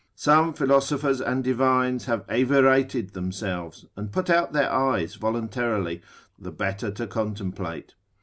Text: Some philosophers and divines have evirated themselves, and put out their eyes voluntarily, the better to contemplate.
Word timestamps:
Some 0.15 0.53
philosophers 0.55 1.21
and 1.21 1.43
divines 1.43 2.05
have 2.05 2.25
evirated 2.27 3.13
themselves, 3.13 3.85
and 3.95 4.11
put 4.11 4.31
out 4.31 4.51
their 4.51 4.71
eyes 4.71 5.13
voluntarily, 5.13 6.01
the 6.39 6.51
better 6.51 6.89
to 6.89 7.05
contemplate. 7.05 7.93